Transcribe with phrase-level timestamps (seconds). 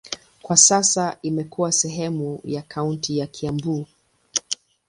[0.41, 3.87] Kwa sasa imekuwa sehemu ya kaunti ya Kiambu.